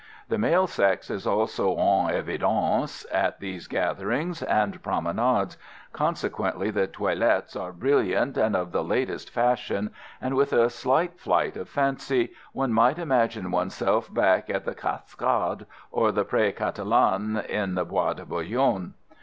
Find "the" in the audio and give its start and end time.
0.29-0.39, 6.71-6.87, 8.71-8.83, 14.65-14.73, 16.11-16.25, 17.75-17.85